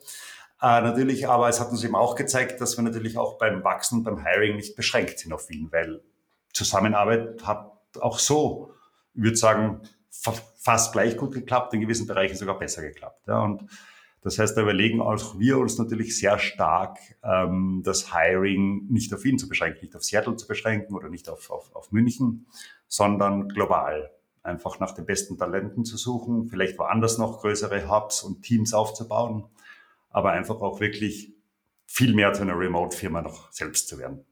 Äh, 0.61 0.81
natürlich, 0.81 1.27
aber 1.27 1.49
es 1.49 1.59
hat 1.59 1.69
uns 1.69 1.83
eben 1.83 1.95
auch 1.95 2.15
gezeigt, 2.15 2.61
dass 2.61 2.77
wir 2.77 2.83
natürlich 2.83 3.17
auch 3.17 3.37
beim 3.37 3.63
Wachsen, 3.63 4.03
beim 4.03 4.23
Hiring 4.23 4.55
nicht 4.55 4.75
beschränkt 4.75 5.19
sind 5.19 5.33
auf 5.33 5.49
Wien, 5.49 5.69
weil 5.71 6.01
Zusammenarbeit 6.53 7.45
hat 7.45 7.71
auch 7.99 8.19
so, 8.19 8.73
ich 9.13 9.23
würde 9.23 9.37
sagen, 9.37 9.81
fast 10.09 10.93
gleich 10.93 11.17
gut 11.17 11.33
geklappt, 11.33 11.73
in 11.73 11.81
gewissen 11.81 12.05
Bereichen 12.05 12.35
sogar 12.35 12.59
besser 12.59 12.81
geklappt. 12.81 13.27
Ja, 13.27 13.39
und 13.39 13.63
das 14.23 14.37
heißt, 14.37 14.55
da 14.55 14.61
überlegen 14.61 15.01
auch 15.01 15.39
wir 15.39 15.57
uns 15.57 15.77
natürlich 15.79 16.17
sehr 16.17 16.37
stark, 16.37 16.99
ähm, 17.23 17.81
das 17.83 18.13
Hiring 18.13 18.85
nicht 18.89 19.13
auf 19.13 19.23
Wien 19.23 19.39
zu 19.39 19.49
beschränken, 19.49 19.79
nicht 19.81 19.95
auf 19.95 20.03
Seattle 20.03 20.35
zu 20.35 20.47
beschränken 20.47 20.95
oder 20.95 21.09
nicht 21.09 21.27
auf, 21.27 21.49
auf, 21.49 21.75
auf 21.75 21.91
München, 21.91 22.45
sondern 22.87 23.49
global. 23.49 24.11
Einfach 24.43 24.79
nach 24.79 24.93
den 24.93 25.05
besten 25.05 25.37
Talenten 25.37 25.85
zu 25.85 25.97
suchen, 25.97 26.47
vielleicht 26.47 26.77
woanders 26.77 27.17
noch 27.17 27.41
größere 27.41 27.89
Hubs 27.89 28.23
und 28.23 28.43
Teams 28.43 28.73
aufzubauen, 28.73 29.45
aber 30.09 30.31
einfach 30.31 30.61
auch 30.61 30.79
wirklich 30.79 31.33
viel 31.87 32.13
mehr 32.13 32.33
zu 32.33 32.43
einer 32.43 32.57
Remote-Firma 32.57 33.21
noch 33.21 33.51
selbst 33.51 33.87
zu 33.87 33.97
werden. 33.97 34.23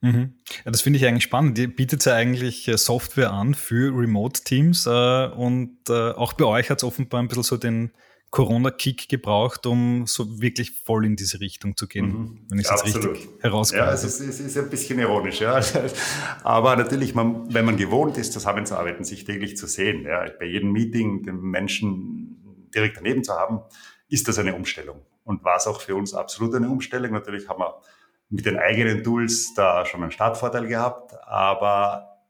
Mhm. 0.00 0.34
Ja, 0.64 0.70
das 0.70 0.82
finde 0.82 0.98
ich 0.98 1.06
eigentlich 1.06 1.24
spannend. 1.24 1.58
Ihr 1.58 1.74
bietet 1.74 2.04
ja 2.04 2.14
eigentlich 2.14 2.68
äh, 2.68 2.76
Software 2.76 3.32
an 3.32 3.54
für 3.54 3.96
Remote-Teams 3.96 4.86
äh, 4.86 5.26
und 5.28 5.78
äh, 5.88 6.10
auch 6.12 6.34
bei 6.34 6.44
euch 6.44 6.70
hat 6.70 6.78
es 6.78 6.84
offenbar 6.84 7.20
ein 7.22 7.28
bisschen 7.28 7.42
so 7.42 7.56
den, 7.56 7.92
Corona-Kick 8.30 9.08
gebraucht, 9.08 9.66
um 9.66 10.06
so 10.06 10.40
wirklich 10.40 10.72
voll 10.72 11.06
in 11.06 11.16
diese 11.16 11.40
Richtung 11.40 11.76
zu 11.76 11.86
gehen, 11.86 12.06
mhm. 12.06 12.46
wenn 12.48 12.58
ich 12.58 12.66
es 12.66 12.82
jetzt 12.84 12.96
richtig 12.96 13.28
herauskriege. 13.40 13.84
Ja, 13.84 13.92
es 13.92 14.04
ist, 14.04 14.20
es 14.20 14.40
ist 14.40 14.58
ein 14.58 14.68
bisschen 14.68 14.98
ironisch, 14.98 15.40
ja. 15.40 15.60
Aber 16.44 16.76
natürlich, 16.76 17.14
man, 17.14 17.52
wenn 17.54 17.64
man 17.64 17.76
gewohnt 17.76 18.18
ist, 18.18 18.32
zusammenzuarbeiten, 18.32 19.04
sich 19.04 19.24
täglich 19.24 19.56
zu 19.56 19.66
sehen, 19.66 20.02
ja, 20.02 20.26
bei 20.38 20.46
jedem 20.46 20.72
Meeting 20.72 21.22
den 21.22 21.40
Menschen 21.40 22.68
direkt 22.74 22.98
daneben 22.98 23.24
zu 23.24 23.32
haben, 23.32 23.60
ist 24.08 24.28
das 24.28 24.38
eine 24.38 24.54
Umstellung. 24.54 25.00
Und 25.24 25.44
war 25.44 25.56
es 25.56 25.66
auch 25.66 25.80
für 25.80 25.94
uns 25.94 26.14
absolut 26.14 26.54
eine 26.54 26.68
Umstellung. 26.68 27.12
Natürlich 27.12 27.48
haben 27.48 27.60
wir 27.60 27.80
mit 28.28 28.44
den 28.44 28.58
eigenen 28.58 29.02
Tools 29.02 29.54
da 29.54 29.86
schon 29.86 30.02
einen 30.02 30.12
Startvorteil 30.12 30.66
gehabt, 30.66 31.14
aber 31.24 32.20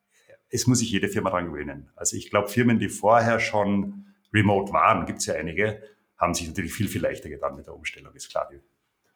es 0.48 0.66
muss 0.66 0.78
sich 0.78 0.90
jede 0.90 1.08
Firma 1.08 1.30
dran 1.30 1.46
gewöhnen. 1.46 1.90
Also 1.96 2.16
ich 2.16 2.30
glaube, 2.30 2.48
Firmen, 2.48 2.78
die 2.78 2.88
vorher 2.88 3.40
schon 3.40 4.05
remote 4.36 4.72
waren, 4.72 5.06
gibt 5.06 5.20
es 5.20 5.26
ja 5.26 5.34
einige, 5.34 5.82
haben 6.16 6.34
sich 6.34 6.46
natürlich 6.48 6.72
viel, 6.72 6.88
viel 6.88 7.02
leichter 7.02 7.28
getan 7.28 7.56
mit 7.56 7.66
der 7.66 7.74
Umstellung, 7.74 8.14
ist 8.14 8.30
klar. 8.30 8.48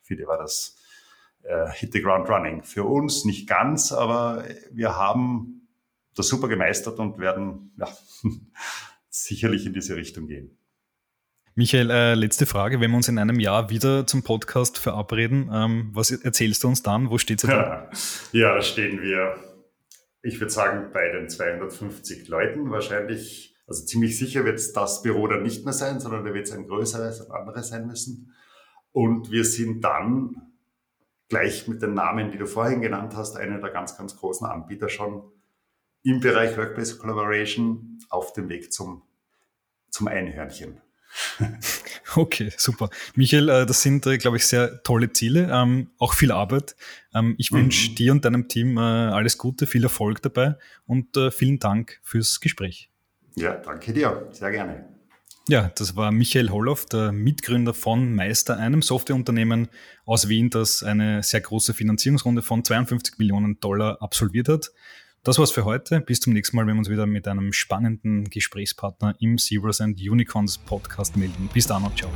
Für 0.03 0.17
die 0.17 0.27
war 0.27 0.39
das 0.39 0.77
äh, 1.43 1.71
Hit 1.73 1.93
the 1.93 2.03
Ground 2.03 2.29
Running. 2.29 2.63
Für 2.63 2.85
uns 2.85 3.25
nicht 3.25 3.49
ganz, 3.49 3.93
aber 3.93 4.45
wir 4.71 4.97
haben 4.97 5.69
das 6.15 6.29
super 6.29 6.49
gemeistert 6.49 6.99
und 6.99 7.19
werden 7.19 7.73
ja, 7.79 7.89
sicherlich 9.09 9.67
in 9.67 9.73
diese 9.73 9.97
Richtung 9.97 10.27
gehen. 10.27 10.57
Michael, 11.55 11.91
äh, 11.91 12.15
letzte 12.15 12.47
Frage. 12.47 12.81
Wenn 12.81 12.91
wir 12.91 12.97
uns 12.97 13.09
in 13.09 13.19
einem 13.19 13.41
Jahr 13.41 13.71
wieder 13.71 14.07
zum 14.07 14.23
Podcast 14.23 14.79
verabreden, 14.79 15.51
ähm, 15.53 15.91
was 15.93 16.11
erzählst 16.11 16.63
du 16.65 16.69
uns 16.69 16.83
dann? 16.83 17.11
Wo 17.11 17.19
steht 17.19 17.43
es 17.43 17.51
da? 17.51 17.91
Ja, 18.33 18.55
da 18.55 18.63
stehen 18.63 19.03
wir, 19.03 19.37
ich 20.23 20.41
würde 20.41 20.53
sagen, 20.53 20.91
bei 20.93 21.11
den 21.11 21.29
250 21.29 22.29
Leuten. 22.29 22.71
Wahrscheinlich 22.71 23.57
also 23.71 23.85
ziemlich 23.85 24.19
sicher 24.19 24.45
wird 24.45 24.59
es 24.59 24.73
das 24.73 25.01
Büro 25.01 25.29
dann 25.29 25.45
nicht 25.45 25.65
mehr 25.65 25.73
sein, 25.73 26.01
sondern 26.01 26.25
da 26.25 26.35
wird 26.35 26.49
es 26.49 26.53
ein 26.53 26.67
größeres, 26.67 27.21
ein 27.21 27.31
anderes 27.31 27.69
sein 27.69 27.87
müssen. 27.87 28.35
Und 28.91 29.31
wir 29.31 29.45
sind 29.45 29.83
dann 29.83 30.35
gleich 31.29 31.69
mit 31.69 31.81
den 31.81 31.95
Namen, 31.95 32.33
die 32.33 32.39
du 32.39 32.47
vorhin 32.47 32.81
genannt 32.81 33.15
hast, 33.15 33.37
einer 33.37 33.61
der 33.61 33.71
ganz, 33.71 33.97
ganz 33.97 34.17
großen 34.17 34.45
Anbieter 34.45 34.89
schon 34.89 35.23
im 36.03 36.19
Bereich 36.19 36.57
Workplace 36.59 36.99
Collaboration 36.99 38.01
auf 38.09 38.33
dem 38.33 38.49
Weg 38.49 38.73
zum, 38.73 39.03
zum 39.89 40.09
Einhörnchen. 40.09 40.81
Okay, 42.17 42.53
super. 42.57 42.91
Michael, 43.15 43.49
äh, 43.49 43.67
das 43.67 43.83
sind, 43.83 44.05
äh, 44.05 44.19
glaube 44.19 44.37
ich, 44.37 44.45
sehr 44.45 44.83
tolle 44.83 45.13
Ziele, 45.13 45.49
ähm, 45.53 45.91
auch 45.97 46.15
viel 46.15 46.33
Arbeit. 46.33 46.75
Ähm, 47.15 47.37
ich 47.39 47.53
wünsche 47.53 47.91
mhm. 47.91 47.95
dir 47.95 48.11
und 48.11 48.25
deinem 48.25 48.49
Team 48.49 48.77
äh, 48.79 48.81
alles 48.81 49.39
Gute, 49.39 49.69
viel 49.69 49.85
Erfolg 49.85 50.21
dabei 50.23 50.57
und 50.87 51.17
vielen 51.31 51.61
Dank 51.61 52.01
fürs 52.03 52.41
Gespräch. 52.41 52.90
Ja, 53.37 53.55
danke 53.55 53.93
dir. 53.93 54.29
Sehr 54.33 54.51
gerne. 54.51 54.85
Ja, 55.49 55.71
das 55.77 55.97
war 55.97 56.13
Michael 56.13 56.51
Holloff, 56.51 56.87
der 56.87 57.13
Mitgründer 57.13 57.75
von 57.75 58.15
Meister, 58.15 58.57
einem 58.57 58.83
Softwareunternehmen 58.83 59.69
aus 60.05 60.29
Wien, 60.29 60.51
das 60.51 60.83
eine 60.83 61.23
sehr 61.23 61.41
große 61.41 61.75
Finanzierungsrunde 61.75 62.43
von 62.43 62.63
52 62.63 63.19
Millionen 63.19 63.59
Dollar 63.59 64.01
absolviert 64.01 64.49
hat. 64.49 64.71
Das 65.25 65.39
war's 65.39 65.51
für 65.51 65.65
heute. 65.65 66.01
Bis 66.01 66.21
zum 66.21 66.33
nächsten 66.33 66.57
Mal, 66.57 66.67
wenn 66.67 66.75
wir 66.75 66.79
uns 66.79 66.89
wieder 66.89 67.07
mit 67.07 67.27
einem 67.27 67.53
spannenden 67.53 68.25
Gesprächspartner 68.31 69.17
im 69.19 69.39
Zebras 69.39 69.81
and 69.81 70.01
Unicorns 70.01 70.57
Podcast 70.57 71.17
melden. 71.17 71.51
Bis 71.53 71.67
dann 71.67 71.85
und 71.85 71.99
ciao. 71.99 72.11